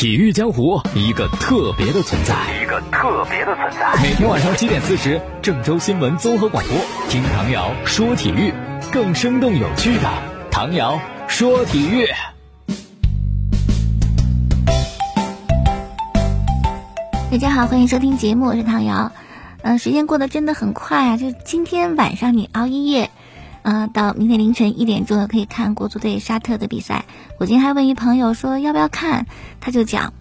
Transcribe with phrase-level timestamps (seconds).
[0.00, 4.02] 体育江湖一个特别的存在，一个特别的存在。
[4.02, 6.74] 每天晚上七点四十，郑州新闻综合广播，
[7.10, 8.50] 听唐瑶说体育，
[8.90, 10.10] 更生动有趣的
[10.50, 12.06] 唐瑶说体育。
[17.30, 19.12] 大家好，欢迎收听节目，我是唐瑶。
[19.60, 21.16] 嗯、时间过得真的很快啊！
[21.18, 23.10] 就今天晚上你熬一夜，
[23.62, 27.04] 呃，到明天凌晨一点钟可以看国足对沙特的比赛。
[27.38, 29.26] 我今天还问一朋友说要不要看，
[29.60, 30.12] 他就讲，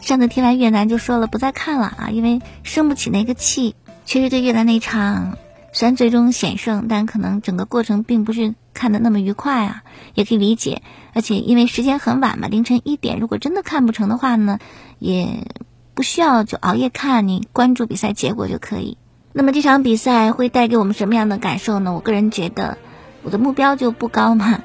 [0.00, 3.74] 上次踢完越南就说了不再看了啊，因为生不起那个气。
[4.04, 5.36] 确实对越南那场，
[5.72, 9.82] 虽然最终险胜，但可能整个过程并不是看的那么愉快啊，
[10.14, 10.82] 也可以理解。
[11.12, 14.58] 而且因为时间很晚嘛，凌晨一点，如果真的看不成的话呢，
[14.98, 15.46] 也。
[15.96, 18.98] 不需要就熬夜看，你关注比赛结果就可以。
[19.36, 21.92] 那么这场比赛会带给我们什么样的感受呢？
[21.92, 22.78] 我个人觉得，
[23.24, 24.62] 我的目标就不高嘛，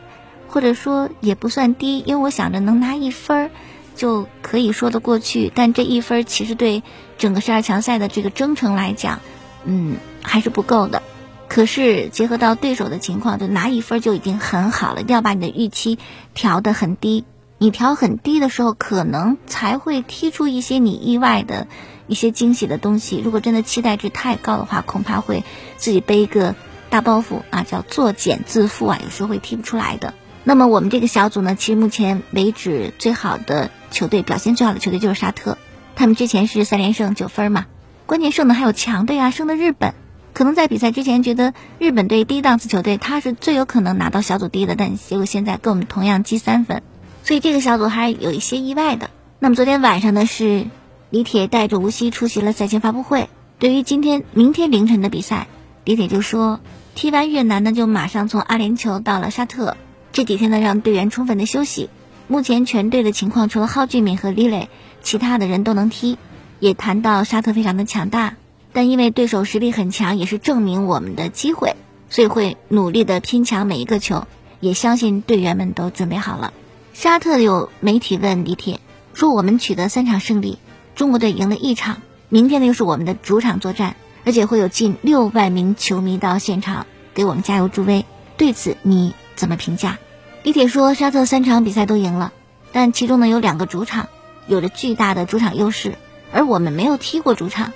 [0.48, 3.52] 或者说也不算低，因为我想着能拿一分儿
[3.96, 5.52] 就可以说得过去。
[5.56, 6.84] 但这一分儿其实对
[7.18, 9.22] 整个十二强赛的这个征程来讲，
[9.64, 11.02] 嗯，还是不够的。
[11.48, 15.98] 可是结合到对手的情况，就拿一分儿就已经很好了，一定要把你的预期
[16.36, 17.26] 调得很低。
[17.58, 21.66] 你调很低的时候，可能才会踢出一些你意外的、
[22.10, 23.22] 一些惊喜的东西。
[23.24, 25.46] 如果真的期待值太高的话，恐怕会
[25.78, 26.56] 自己背一个
[26.90, 30.14] 大包袱啊，叫作茧自缚啊，有时候会踢不出来的。
[30.44, 35.58] 那么我们这个小组呢，其实目前为止最好的球队、表现最好的球队就是沙特，
[35.96, 37.68] 他们之前是三连胜九分嘛，
[38.06, 39.94] 关键胜的还有强队啊，胜的日本。
[40.32, 46.82] 可能在比赛之前觉得日本队低档次球队，他是最有可能拿到小组第一的，但结果现在跟我们同样积三分。
[47.24, 49.10] 所以这个小组还是有一些意外的。
[49.40, 50.66] 那么昨天晚上呢，是
[51.12, 53.30] 李铁带着吴曦出席了赛前发布会。
[53.58, 55.48] 对于今天、明天凌晨的比赛，
[55.84, 56.60] 李铁就说，
[56.94, 59.76] 踢完越南呢，就马上从阿联酋到了沙特。
[60.14, 61.90] 这几天呢，让队员充分的休息。
[62.28, 64.70] 目前全队的情况，除了蒿俊闵和李磊，
[65.02, 66.18] 其他的人都能踢。
[66.60, 68.36] 也谈到沙特非常的强大，
[68.72, 71.76] 但因为对手实力很强，也是证明我们的机会，
[72.10, 74.28] 所以会努力的拼抢每一个球。
[74.60, 76.54] 也相信队员们都准备好了。
[76.94, 78.82] 沙特有媒体问李铁
[79.14, 80.60] 说：“我们取得三场胜利，
[81.00, 83.96] 中国队赢了一场，明天呢又是我们的主场作战，
[84.26, 88.04] 而且会有近六万名球迷到现场给我们加油助威。
[88.36, 89.98] 对此你怎么评价？”
[90.44, 92.34] 李铁说：“沙特三场比赛都赢了，
[92.74, 94.10] 但其中呢有两个主场，
[94.46, 95.96] 有着巨大的主场优势，
[96.34, 97.72] 而我们没有踢过主场，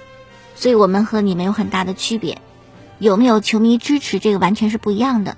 [0.55, 2.39] 所以我们和你们有很大的区别。
[2.99, 5.37] 有没有球迷支持，这个完全是不一样的。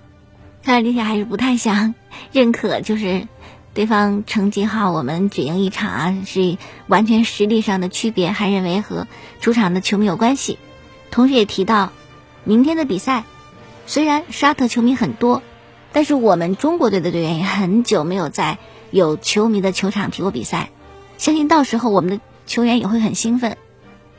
[0.63, 1.93] 看来李铁还是不太想
[2.31, 3.27] 认可，就是。”
[3.75, 9.05] 对方成绩好，我们只赢一场啊，是完全实力上的区别，还认为和
[9.41, 10.57] 主场的球迷有关系。
[11.11, 11.91] 同时也提到，
[12.45, 13.25] 明天的比赛，
[13.85, 15.43] 虽然沙特球迷很多，
[15.91, 18.59] 但是我们中国队的队员也很久没有在
[18.91, 20.69] 有球迷的球场踢过比赛，
[21.17, 23.57] 相信到时候我们的球员也会很兴奋。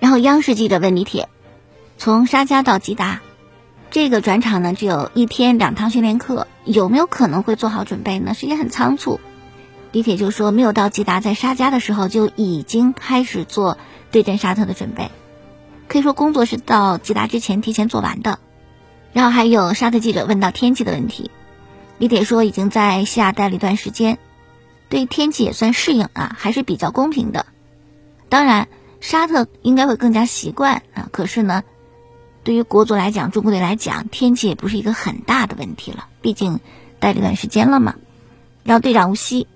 [0.00, 1.30] 然后央视记者问李铁，
[1.96, 3.22] 从沙加到吉达，
[3.90, 8.34] 这个转场呢只有一天两堂训练课，有没有可能会做好准备呢？
[8.34, 9.18] 时间很仓促。
[9.96, 13.78] 李铁就说，没有到吉达，在沙加的时候就已经开始做
[14.10, 15.10] 对阵沙特的准备，
[15.88, 18.38] 可以说工作是到吉达之前提前做完的。
[19.14, 21.30] 然后还有沙特记者问到天气的问题，
[21.96, 24.18] 李铁说已经在西亚待了一段时间，
[24.90, 27.46] 对天气也算适应啊，还是比较公平的。
[28.28, 28.68] 当然，
[29.00, 31.64] 沙特应该会更加习惯啊，可是呢，
[32.44, 36.60] 对于国足来讲，中国队来讲，天气也不是一个很大的问题了，毕竟
[37.00, 37.94] 待了一段时间了嘛。
[38.62, 39.46] 然后队长吴曦。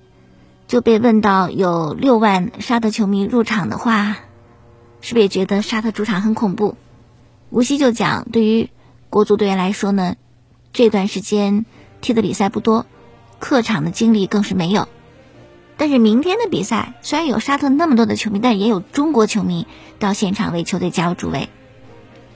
[0.70, 4.18] 就被问到有六万沙特球迷入场的话，
[5.00, 6.76] 是不是也觉得沙特主场很恐怖？
[7.50, 8.70] 吴曦就讲，对于
[9.08, 10.14] 国足队员来说呢，
[10.72, 11.66] 这段时间
[12.00, 12.86] 踢的比赛不多，
[13.40, 14.86] 客场的经历更是没有。
[15.76, 19.66] 但是明天的比赛虽然有沙特那么多的球迷，但也有中国球迷
[19.98, 21.48] 到现场为球队加油助威。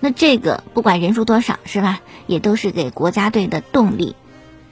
[0.01, 2.01] 那这个不管人数多少，是吧？
[2.27, 4.17] 也都是给国家队的动力，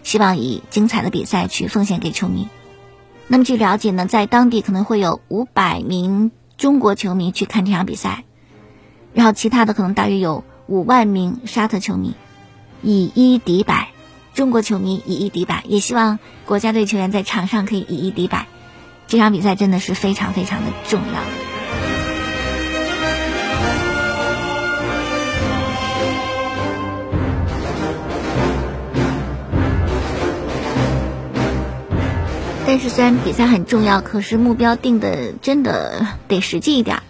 [0.03, 2.49] 希望以精彩的比赛去奉献给球迷。
[3.33, 8.25] 那么据了解呢，在当地可能会有五百名中国球迷去看这场比赛，
[9.15, 12.15] 然后其他的可能大约有五万名沙特球迷，
[12.83, 13.89] 以一敌百，
[14.35, 18.49] 中国球迷以一敌百，也希望国家队球员在场上可以以一敌百，
[19.07, 21.52] 这场比赛真的是非常非常的重要。
[32.65, 37.03] 但是虽然比赛很重要，可是目标定的真的得实际一点。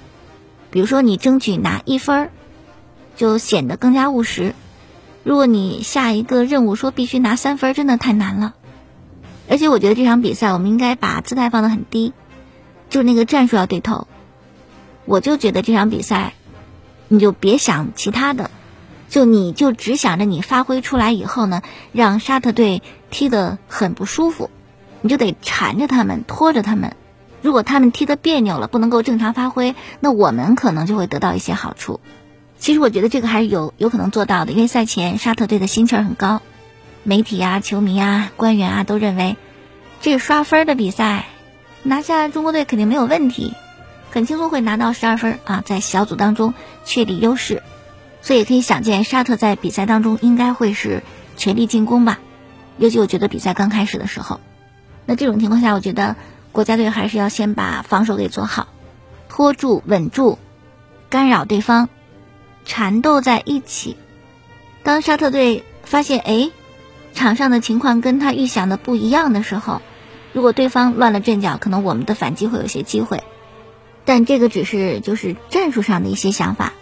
[0.71, 2.31] 比如说，你争取拿一分儿，
[3.17, 4.55] 就显得更加务实。
[5.23, 8.55] 如果你下一个任务说必须拿三分，真的太难了。
[9.49, 12.13] 而且我觉得这场比赛我们应该把姿态放得很低，
[12.89, 14.09] 就那个战术要对头。
[15.05, 16.33] 我就觉得这场比赛，
[17.09, 18.51] 你就别想其他的，
[19.09, 21.63] 就你就只想着你发挥出来以后呢，
[21.93, 24.51] 让沙特队踢得很不舒服，
[25.03, 26.97] 你就得缠着他们，拖着他们。
[27.43, 32.01] 如果他们踢得别扭了，不能够正常发挥，那我们可能就会得到一些好处。
[32.59, 36.41] 其实我觉得这个还是有有可能做到的，因为赛前沙特队的心气儿很高，
[37.03, 39.37] 媒体啊、球迷啊、官员啊都认为，
[40.01, 41.27] 这个刷分的比赛，
[41.83, 43.55] 拿下中国队肯定没有问题，
[44.13, 46.55] 很轻松会拿到十二分啊，在小组当中
[46.85, 47.65] 确立优势，
[48.21, 51.03] 所以可以想见沙特在比赛当中应该会是
[51.37, 52.21] 全力进攻吧，
[52.79, 54.39] 尤其我觉得比赛刚开始的时候，
[55.07, 56.17] 那这种情况下，我觉得。
[56.53, 58.69] 国家队还是要先把防守给做好，
[59.31, 60.37] 拖住、稳住，
[61.09, 61.89] 干扰对方，
[62.67, 63.97] 缠斗在一起。
[64.83, 66.51] 当沙特队发现哎，
[67.15, 69.81] 场上的情况跟他预想的不一样的时候，
[70.35, 73.23] 如果对方乱了阵脚，可能我们的反击会有些机会。
[74.05, 76.75] 但这个只是就是战术上的一些想法，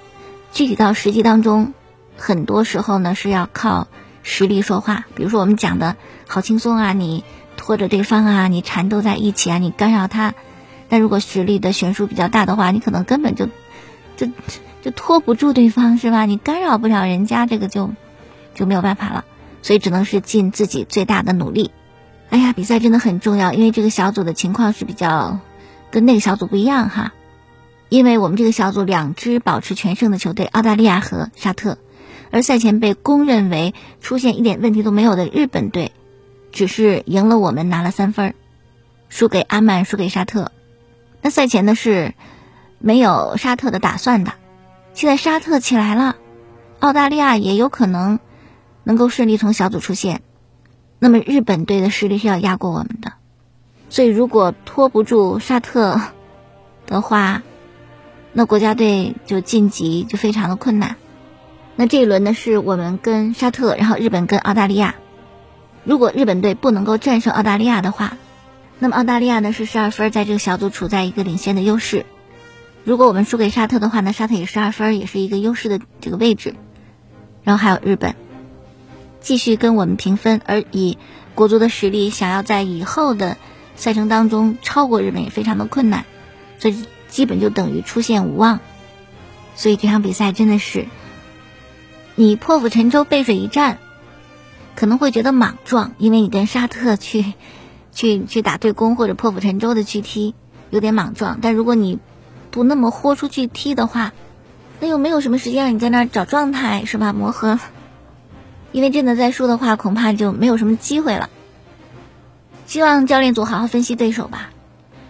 [0.52, 1.75] 具体到实际当中，
[2.17, 3.87] 很多时候呢是要靠
[4.25, 5.05] 实力说话。
[5.14, 5.94] 比如说我们讲的
[6.26, 7.22] 好轻松啊，你。
[7.70, 10.34] 或者对方啊，你缠斗在一起啊，你干扰他。
[10.88, 13.46] 但如果实力的悬殊比较大的话，你可能根本就
[14.17, 14.26] 就
[14.82, 16.26] 就拖不住对方，是吧？
[16.26, 17.93] 你干扰不了人家，这个就
[18.56, 19.25] 就没有办法了。
[19.62, 21.70] 所以只能是尽自己最大的努力。
[22.31, 25.38] 哎呀，比赛真的很重要，因为这个小组的情况是比较
[25.93, 27.12] 跟那个小组不一样哈。
[27.88, 31.78] 因为我们这个小组两支保持全胜的球队，澳大利亚和沙特，
[32.32, 35.93] 而赛前被公认为出现一点问题都没有的日本队。
[36.52, 38.35] 只是赢了我们拿了三分，
[39.08, 40.52] 输给阿曼，输给沙特。
[41.23, 42.14] 那赛前呢是
[42.79, 44.32] 没有沙特的打算的。
[44.94, 46.17] 现在沙特起来了，
[46.81, 48.19] 澳大利亚也有可能
[48.85, 50.23] 能够顺利从小组出线。
[50.99, 53.12] 那么日本队的实力是要压过我们的，
[53.88, 56.00] 所以如果拖不住沙特
[56.87, 57.43] 的话，
[58.32, 60.96] 那国家队就晋级就非常的困难。
[61.76, 64.94] 那这一轮呢是我们跟沙特，然后日本跟澳大利亚。
[65.85, 68.17] 如果日本队不能够战胜澳大利亚的话，
[68.79, 72.06] 那么澳大利亚呢是十二分，在这个小组处在一个领先的优势。
[72.85, 76.55] 如果我们输给沙特的话呢，沙特也十二分，也是一个优势的这个位置。
[77.44, 78.15] 然后还有日本，
[79.21, 80.99] 继续跟我们平分，而以
[81.35, 83.37] 国足的实力，想要在以后的
[83.77, 86.05] 赛程当中超过日本也非常的困难，
[86.59, 88.61] 所以基本就等于出现无望。
[89.56, 90.87] 所以这场比赛真的是
[92.15, 93.79] 你破釜沉舟，背水一战。
[94.76, 97.34] 可能会觉得莽撞，因为你跟沙特去，
[97.93, 100.34] 去去打对攻或者破釜沉舟的去踢，
[100.70, 101.38] 有点莽撞。
[101.43, 101.99] 但如果你
[102.50, 104.12] 不那么豁出去踢的话，
[104.81, 107.12] 那又没有什么时间让你在那儿找状态，是吧？
[107.12, 107.58] 磨合，
[108.72, 111.28] 因为真的再输的话，恐怕就没有什么机会了。
[112.67, 114.50] 希望教练组好好分析对手吧，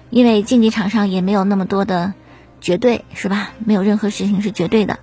[0.08, 2.14] 因为竞技场上也没有那么多的
[2.60, 3.52] 绝对，是吧？
[3.64, 4.98] 没有任何事情是绝对的。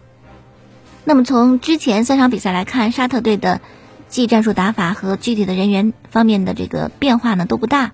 [1.05, 3.61] 那么从之前三场比赛来看，沙特队的。
[4.09, 7.91] 技战术打法和具体的人员方面的这个变化呢都不大。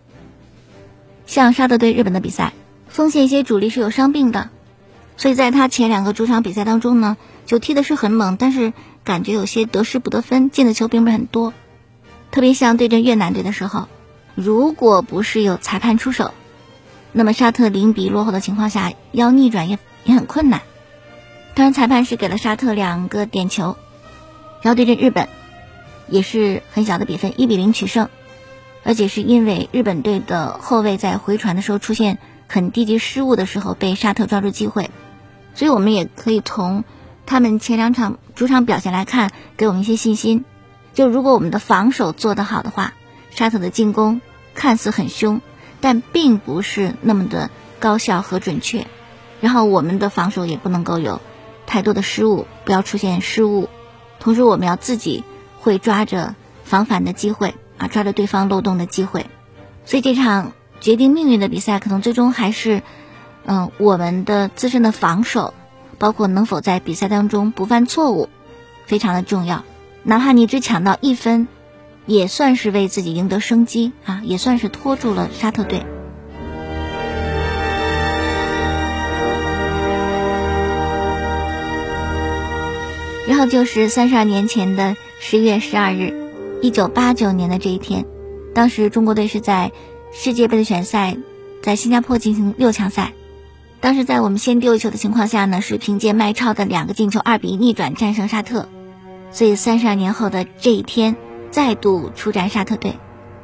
[1.25, 2.53] 像沙特对日本的比赛，
[2.87, 4.49] 锋线一些主力是有伤病的，
[5.17, 8.73] 所以在他前两个主场比赛当中呢，就踢的是很猛，但是
[9.03, 11.53] 感觉有些得失不得分，进的球并不是很多。
[12.31, 13.87] 特别像对阵越南队的时候，
[14.35, 16.33] 如果不是有裁判出手，
[17.11, 20.61] 那么沙特零比落后的情况下要逆转也也很困难。
[21.55, 23.77] 当然，裁判是给了沙特两个点球，
[24.61, 25.29] 然后对阵日本。
[26.07, 28.09] 也是很小的比分，一比零取胜，
[28.83, 32.17] 而且是因为日本队的后卫在回传的时候出现
[32.47, 34.89] 很低级失误的时候被沙特抓住机会，
[35.55, 36.83] 所以我们也可以从
[37.25, 40.45] 他们前两场主场表现来看，给我们一些信心。
[40.93, 42.93] 就如果我们的防守做得好的话，
[43.31, 44.21] 沙特的进攻
[44.53, 45.41] 看似很凶，
[45.81, 48.85] 但并不是那么的高效和准确。
[49.41, 51.19] 然后我们的防守也不能够有
[51.65, 53.69] 太多的失误，不要出现失误。
[54.19, 55.23] 同时，我们要自己。
[55.63, 59.27] 会抓着防反的机会啊，抓着对方漏洞的机会，
[59.85, 60.51] 所以这场
[60.81, 62.83] 决定命运的比赛，可能最终还是，
[63.45, 65.53] 嗯，我们的自身的防守，
[65.99, 68.27] 包括能否在比赛当中不犯错误，
[68.85, 69.63] 非常的重要。
[70.03, 71.47] 哪怕你只抢到一分，
[72.05, 75.85] 也算是为自己赢得生机啊，也算是拖住了沙特队。
[83.29, 84.97] 然后就是三十二年前的。
[85.25, 86.13] 十月十二日，
[86.61, 88.05] 一九八九年的这一天，
[88.53, 89.71] 当时中国队是在
[90.11, 91.15] 世界杯的选赛，
[91.61, 93.13] 在新加坡进行六强赛。
[93.79, 98.67] 当时在我们先丢一球的情况下呢，是凭借麦超的两个进球，二比一逆转战胜沙特。
[99.31, 101.15] 所以三十二年后的这一天，
[101.51, 102.97] 再度出战沙特队，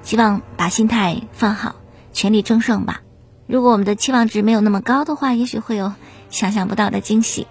[0.04, 1.76] 希望把心态放好，
[2.12, 3.04] 全力争胜吧。
[3.48, 5.94] 如果我们的期望值没有那么高的话，也许会有
[6.30, 7.48] 想象不到的惊喜。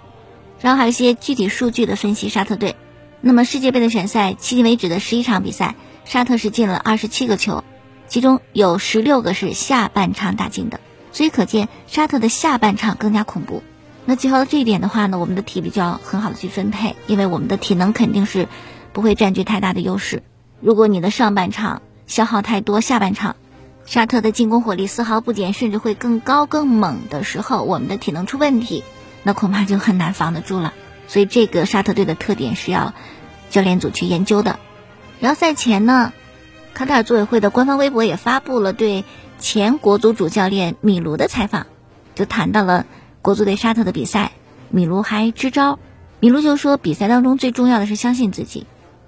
[0.61, 2.77] 然后还有一些具体数据的分析，沙特队。
[3.21, 7.65] 那么世界杯的选赛迄今为止的十一场比赛，沙特是进了二十七个球，
[8.07, 13.63] 其中有十六个是下半场打进的，所以可见沙特的下半场更加恐怖。
[14.05, 18.49] 那结合这一点的话呢，我们的体力就要很好的去分配，因为我们的体能肯定是
[18.93, 20.23] 不会占据太大的优势。
[20.61, 23.37] 如果你的上半场消耗太多，下半场
[23.85, 28.85] 沙特的进攻火力丝毫不减，甚至会更高更猛的时候，我们的体能出问题，
[29.25, 30.73] 那恐怕就很难防得住了。
[31.09, 32.95] 所以这个沙特队的特点是要
[33.51, 34.61] 教练组去研究的。
[35.19, 36.13] 然后赛前呢，
[36.75, 39.05] 卡塔尔组委会的官方微博也发布了对
[39.41, 41.67] 前国足主教练米卢的采访，
[42.15, 42.87] 就谈到了
[43.23, 44.31] 国足对沙特的比赛。
[44.71, 45.79] 米卢还支招，
[46.21, 48.67] 米卢就说比赛当中最重要的是相信自己，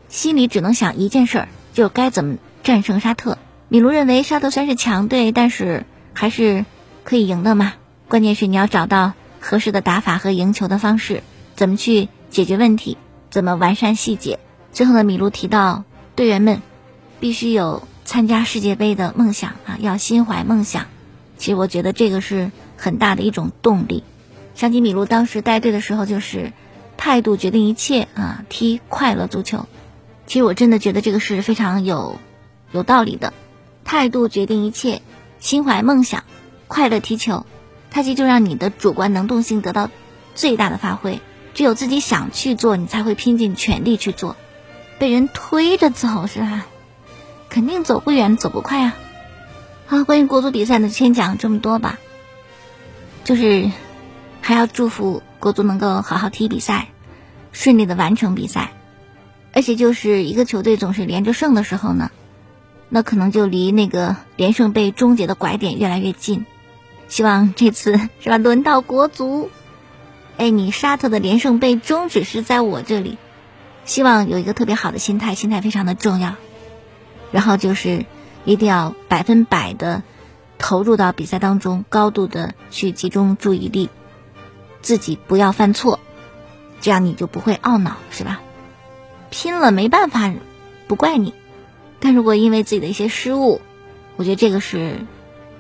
[0.09, 3.37] 心里只能想一件事儿，就该怎么战胜沙特。
[3.69, 6.65] 米卢认为沙特虽然是强队，但是还是
[7.05, 7.75] 可以赢的嘛。
[8.09, 11.23] 关键是你要找到合适的打法和赢球的方式。
[11.61, 12.97] 怎么去解决问题？
[13.29, 14.39] 怎么完善细节？
[14.73, 15.85] 最后呢，米卢提到
[16.17, 16.63] 队员们
[17.21, 20.87] 必须有参加世界杯的梦想啊，要心怀梦想。
[21.37, 24.05] 其实我觉得这个是很大的一种动力。
[24.55, 26.55] 想起米卢当时带队的时候，就是
[26.97, 29.67] 态度决定一切啊，踢快乐足球。
[30.27, 32.19] 其实我真的觉得这个是非常有
[32.73, 33.35] 有道理的。
[33.85, 35.03] 态度决定一切，
[35.41, 36.25] 心怀梦想，
[36.69, 37.45] 快乐踢球，
[37.91, 39.91] 它其实就让你的主观能动性得到
[40.35, 41.21] 最大的发挥。
[41.61, 44.35] 只有自己想去做，你才会拼尽全力去做。
[44.99, 46.67] 被人推着走是吧？
[47.51, 48.97] 肯定走不远，走不快啊。
[49.85, 51.99] 好，关于国足比赛呢，先讲这么多吧。
[53.25, 53.71] 就是
[54.41, 56.89] 还要祝福国足能够好好踢比赛，
[57.53, 58.73] 顺利的完成比赛。
[59.53, 62.11] 而且就是一个球队总是连着胜的时候呢，
[62.89, 66.47] 那可能就离那个连胜被终结的拐点越来越近。
[67.09, 69.51] 希望这次是吧，轮到国足。
[70.41, 73.19] 哎，你沙特的连胜被终止是在我这里，
[73.85, 76.37] 希望有一个特别好的心态，心态非常的重要。
[77.31, 78.07] 然后就是
[78.47, 80.03] 一定要百分百的
[80.57, 83.91] 投入到比赛当中，高度的去集中注意力，
[84.81, 86.01] 自己不要犯错，
[86.81, 88.41] 这样你就不会懊恼，是吧？
[89.29, 90.33] 拼了没办法，
[90.89, 91.35] 不怪你。
[91.99, 93.61] 但如果因为自己的一些失误，
[94.17, 95.05] 我觉得这个是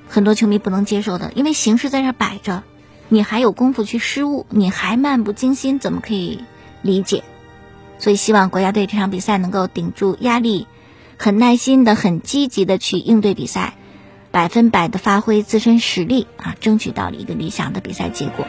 [0.08, 2.62] 很多球迷不能接受的，因为形势在这摆着。
[3.12, 6.44] 你还有功夫去失误，你还漫不经心，怎么可以
[6.80, 7.24] 理解？
[7.98, 10.68] 所以希望国家队这场比赛能够顶住压力，
[11.18, 13.74] 很耐心的、很积极的去应对比赛，
[14.30, 18.46] 百分百的发挥自身实力啊，争取到了一个理想的比赛结果。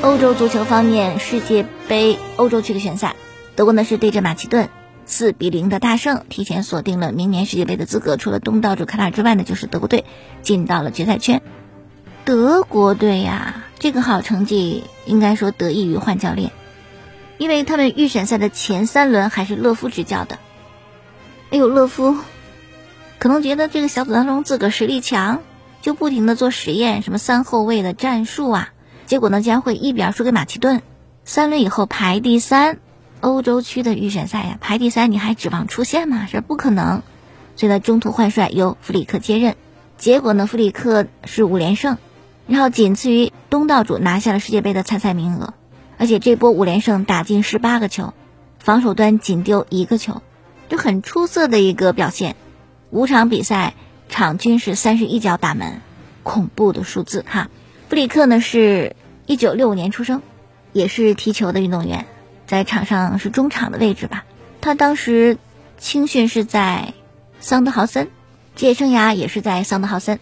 [0.00, 3.16] 欧洲足球方面，世界杯欧洲区的选赛。
[3.56, 4.68] 德国呢是对阵马其顿，
[5.06, 8.16] 四比零的大胜，提前锁定了明年世界杯的资格。
[8.16, 10.04] 除了东道主卡塔尔之外呢，就是德国队
[10.42, 11.40] 进到了决赛圈。
[12.24, 16.50] 德国队呀，这个好成绩应该说得益于换教练，
[17.38, 20.38] 因为他们预选赛的前三轮还是勒夫执教的。
[21.50, 22.16] 哎呦，勒夫
[23.18, 25.42] 可能觉得这个小组当中自个儿实力强，
[25.80, 28.72] 就不停的做实验，什么三后卫的战术啊，
[29.06, 30.82] 结果呢将会一比二输给马其顿，
[31.24, 32.78] 三轮以后排第三。
[33.24, 36.26] 欧洲区的预选赛呀，排第三，你还指望出线吗？
[36.26, 37.02] 是不可能。
[37.56, 39.56] 所以呢，中途换帅由弗里克接任，
[39.96, 41.96] 结果呢，弗里克是五连胜，
[42.46, 45.54] 然后仅次于东道主拿下了世界杯的参赛名额，
[45.96, 48.12] 而且这波五连胜打进十八个球，
[48.58, 50.20] 防守端仅丢一个球，
[50.68, 52.36] 就很出色的一个表现。
[52.90, 53.72] 五场比赛
[54.10, 55.80] 场均是三十一脚打门，
[56.24, 57.48] 恐怖的数字哈。
[57.88, 60.20] 弗里克呢是一九六五年出生，
[60.74, 62.04] 也是踢球的运动员。
[62.46, 64.24] 在场上是中场的位置吧，
[64.60, 65.38] 他当时
[65.78, 66.94] 青训是在
[67.40, 68.08] 桑德豪森，
[68.54, 70.18] 职业生涯也是在桑德豪森，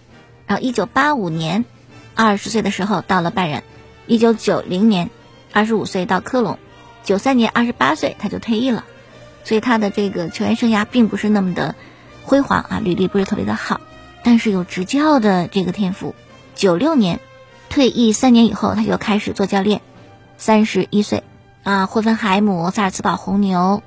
[0.47, 1.65] 然后一九八五年
[2.15, 3.63] 二十岁的时候到了拜仁，
[4.07, 5.11] 一九九零年
[5.53, 6.59] 二十五岁到科隆，
[7.05, 8.85] 九三年二十八岁他就退役了，
[9.45, 11.75] 所以他的这个球员生涯并不是那么的
[12.23, 13.81] 辉煌啊，履历不是特别的好，
[14.23, 16.15] 但是有执教的这个天赋。
[16.55, 17.19] 九六年
[17.69, 19.81] 退役三年以后，他就开始做教练，
[20.37, 21.25] 三十一岁。
[21.63, 23.85] 啊，霍芬海姆、萨尔茨堡红牛，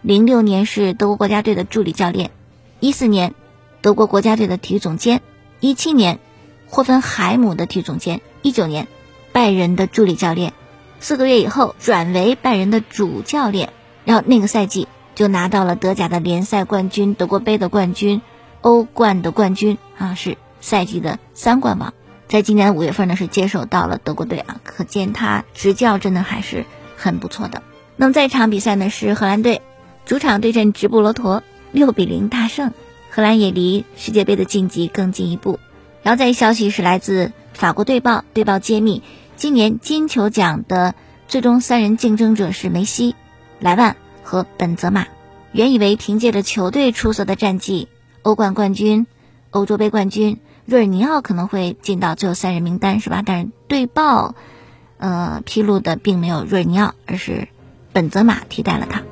[0.00, 2.30] 零六年是德国国家队的助理教练，
[2.78, 3.34] 一四年
[3.82, 5.22] 德国国家队的体育总监，
[5.58, 6.20] 一七年
[6.68, 8.86] 霍芬海姆的体育总监，一九年
[9.32, 10.52] 拜仁的助理教练，
[11.00, 13.72] 四个月以后转为拜仁的主教练，
[14.04, 18.22] 然后那个赛季就拿到了德甲的联赛冠军、德国杯的冠军、
[18.60, 21.92] 欧冠的冠军啊，是赛季的三冠王。
[22.28, 26.64] 在今年五月份呢，是接手到了德国队啊，可见他执教真的还是。
[26.96, 27.62] 很不错的，
[27.96, 29.62] 那么在场比赛呢是荷兰队
[30.04, 32.72] 主场对阵直布罗陀，六比零大胜，
[33.10, 35.60] 荷兰也离世界杯的晋级更进一步。
[36.02, 39.02] 然后再一消息是来自法国队报，队报揭秘，
[39.36, 40.94] 今年金球奖的
[41.28, 43.14] 最终三人竞争者是梅西、
[43.58, 45.06] 莱万和本泽马。
[45.52, 47.88] 原以为凭借着球队出色的战绩，
[48.22, 49.06] 欧冠冠军、
[49.50, 50.38] 欧洲杯冠军。
[50.66, 53.22] 瑞尔尼奥可能会进到最后三人名单，是吧？
[53.24, 54.34] 但是队报，
[54.98, 57.48] 呃，披露的并没有瑞尼奥，而是
[57.92, 59.02] 本泽马替代了他。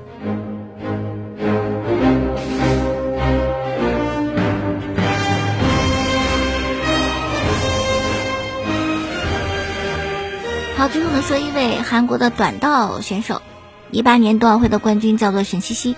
[10.76, 13.42] 好，最后呢，说一位韩国的短道选手，
[13.90, 15.96] 一八年冬奥会的冠军叫做沈西西，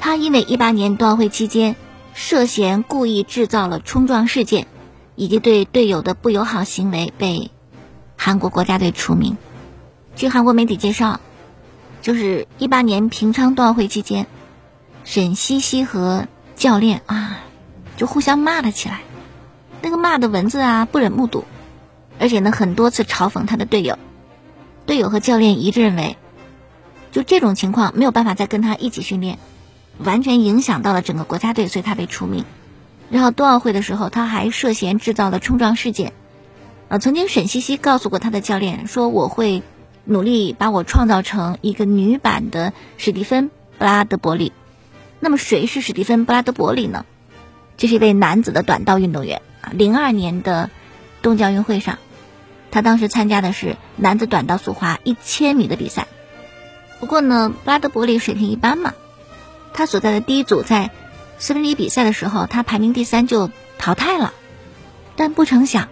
[0.00, 1.76] 他因为一八年冬奥会期间
[2.14, 4.66] 涉嫌故意制造了冲撞事件。
[5.14, 7.50] 以及对队友的不友好行为被
[8.24, 9.36] 韩国国家队除名。
[10.14, 11.18] 据韩国媒体介绍，
[12.02, 14.28] 就是一八年平昌冬奥会期间，
[15.02, 17.40] 沈西西和教练啊
[17.96, 19.00] 就互相骂了起来。
[19.80, 21.42] 那个骂的文字啊不忍目睹，
[22.20, 23.98] 而且呢很多次嘲讽他的队友。
[24.86, 26.16] 队友和教练一致认为，
[27.10, 29.40] 就这种情况没有办法再跟他一起训练，
[29.98, 32.44] 完全影响到了整个国家队，所以他被除名。
[33.10, 36.12] 然后冬奥会的时候，他还涉嫌制造了冲撞事件。
[36.92, 39.62] 呃，曾经沈西西告诉过他的教练说：“我会
[40.04, 43.46] 努力把我创造成一个女版的史蒂芬·
[43.78, 44.52] 布拉德伯里。”
[45.18, 47.06] 那么谁是史蒂芬·布拉德伯里呢？
[47.78, 49.72] 这是一位男子的短道运动员啊。
[49.72, 50.68] 零二年的
[51.22, 51.96] 东京奥运会上，
[52.70, 56.06] 他当时参加的是男子短道速滑一千米的比赛。
[57.00, 58.92] 不过呢，布拉德伯里水平一般嘛，
[59.72, 60.90] 他所在的第一组在。
[61.38, 64.34] 四分之一比赛的时候，他排名第三就淘汰了，
[65.16, 65.88] 但不成想，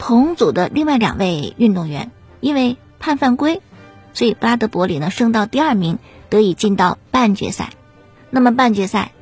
[0.00, 3.60] 同组的另外两位运动员因为判犯规，
[4.14, 5.98] 所以布拉德伯里呢升到第二名，
[6.30, 7.70] 得以进到半决赛。
[8.30, 9.12] 那么半决赛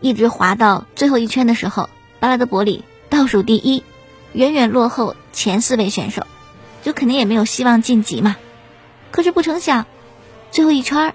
[0.00, 3.84] 一直滑到最后一圈的时候，布拉德伯里倒数第一，
[4.32, 6.26] 远远落后前四位选手，
[6.82, 8.36] 就肯定也没有希望晋级嘛。
[9.10, 9.84] 可是不成想，
[10.50, 11.14] 最后一圈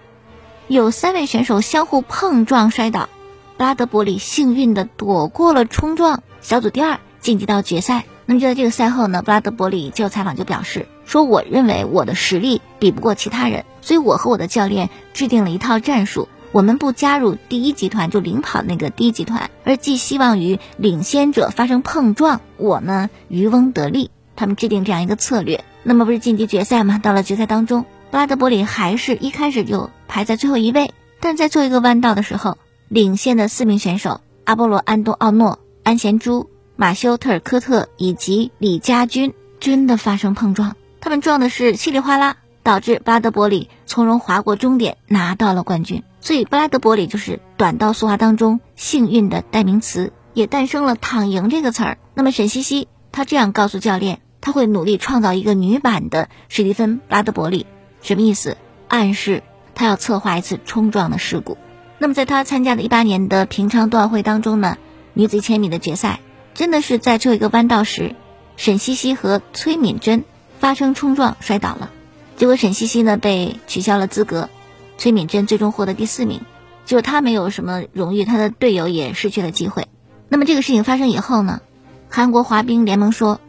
[0.67, 3.10] 有三位选手相互碰撞摔倒。
[3.58, 8.06] 布拉德伯里幸运的躲过了冲撞，小组第二晋级到决赛。
[8.30, 16.30] 那么就在这个赛后呢，布拉德伯里接受采访就表示说：“我认为我的实力比不过其他人，所以我和我的教练制定了一套战术。
[16.52, 24.12] 我们不加入第一集团，就领跑那个第一集团，而寄希望于领先者发生碰撞，我呢渔翁得利。
[24.36, 25.63] 他们制定这样一个策略。
[25.82, 27.00] 那么不是晋级决赛吗？
[27.00, 32.60] 到了决赛当中，布拉德伯里还是一开始就排在最后一位，但在做一个弯道的时候。
[32.89, 36.48] 领先的四名选手阿波罗·安东奥诺、安贤洙、
[36.82, 46.04] 马修·特尔科特以及李佳军真的发生碰撞，他们撞的是稀里哗啦，导致巴德伯里从容划过终点，拿到了冠军。
[46.22, 51.98] 所以布拉德伯里就是短道速滑当中幸运的代名词，也诞生了“躺赢”这个词儿。
[52.13, 57.65] 那么沈西西他这样告诉教练，他会努力创造一个女版的史蒂芬·布拉德伯里，
[58.02, 58.56] 什么意思？
[58.88, 59.44] 暗示
[59.76, 61.58] 他要策划一次冲撞的事故。
[61.98, 64.78] 那么，在他参加的一八年的平昌冬奥会当中呢，
[65.13, 66.22] 女子一千米的决赛，
[66.53, 68.15] 真的是在最后一个弯道时，
[68.57, 70.23] 沈西西和崔敏珍
[70.59, 71.89] 发生冲撞摔倒了，
[72.35, 74.49] 结果沈西西呢被取消了资格，
[74.97, 76.41] 崔敏珍最终获得第四名，
[76.85, 79.88] 就她没有什么荣誉，她的队友也失去了机会。
[80.27, 81.62] 那么这个事情发生以后呢，
[82.09, 83.39] 韩国滑冰联盟说，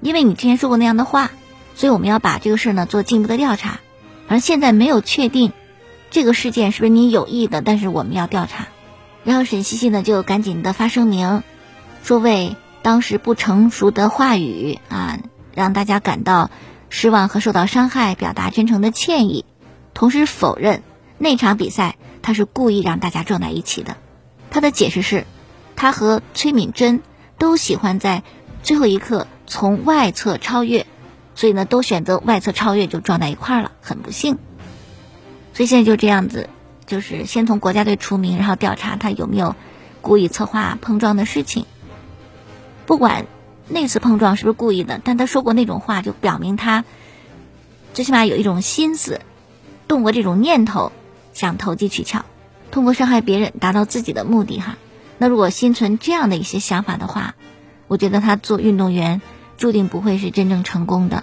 [0.00, 1.32] 因为你之前说过那样的话，
[1.74, 3.80] 所以我们要把这个事呢做进一步的调查，
[4.28, 5.52] 而现在没有确定。
[6.10, 7.62] 这个事件是不是你有意的？
[7.62, 8.66] 但是我们要调查。
[9.22, 11.42] 然后沈西西呢就赶紧的发声明，
[12.02, 15.18] 说为当时不成熟的话语啊，
[15.54, 16.50] 让大家感到
[16.88, 19.44] 失望和受到伤害，表达真诚的歉意。
[19.94, 20.82] 同时否认
[21.18, 23.96] 那场比赛他是故意让大家撞在一起的。
[24.50, 25.26] 他的解释是，
[25.76, 27.02] 他和崔敏珍
[27.38, 28.22] 都喜欢在
[28.62, 30.86] 最后一刻从外侧超越，
[31.34, 34.38] 所以呢都选择外侧超越就撞在一块了，很不幸。
[35.52, 36.48] 所以现在就这样子，
[36.86, 39.54] 就是先从国家队除名，然后调查他有没有
[40.00, 41.66] 故意策划碰撞的事情。
[42.90, 43.26] 不管
[43.68, 46.84] 那次碰撞是不是故意的，但他说过那种话，就表明他
[47.94, 49.20] 最起码有一种心思，
[49.86, 50.90] 动过这种念头，
[51.32, 52.24] 想投机取巧，
[52.72, 54.76] 通过伤害别人达到自己的目的哈。
[55.18, 57.36] 那如果心存这样的一些想法的话，
[57.86, 59.22] 我觉得他做运动员
[59.56, 61.22] 注定不会是真正成功的，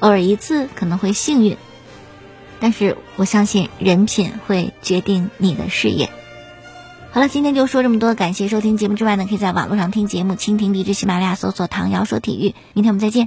[0.00, 1.56] 偶尔一次可能会幸运。
[2.60, 6.10] 但是我相信人品会决定你的事业。
[7.16, 12.54] 好了，今天就说这么多，感谢收听节目之外呢，可以在网络上听节目，蜻蜓、荔枝、喜马拉雅搜索“唐瑶说体育”。
[12.76, 13.24] 明天我们再见。